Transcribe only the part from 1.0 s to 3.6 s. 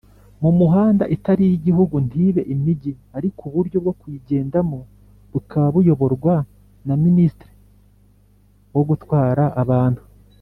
itariyigihugu ntibe imigi ariko